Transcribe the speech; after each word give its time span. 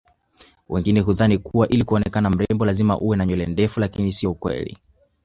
wengine 0.69 0.99
hudhani 1.01 1.37
kuwa 1.37 1.67
ili 1.67 1.83
kuonekana 1.83 2.29
mrembo 2.29 2.65
lazima 2.65 2.99
uwe 2.99 3.17
na 3.17 3.25
nywele 3.25 3.45
ndefu 3.45 3.79
lakini 3.79 4.11
sio 4.13 4.33
kweli 4.33 4.77